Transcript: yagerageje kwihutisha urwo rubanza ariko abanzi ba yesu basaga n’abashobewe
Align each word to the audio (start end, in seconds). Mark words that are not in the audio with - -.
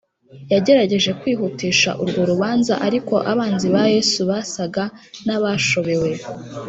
yagerageje 0.53 1.11
kwihutisha 1.19 1.89
urwo 2.01 2.21
rubanza 2.31 2.73
ariko 2.87 3.15
abanzi 3.31 3.67
ba 3.75 3.83
yesu 3.93 4.19
basaga 4.29 4.83
n’abashobewe 5.25 6.09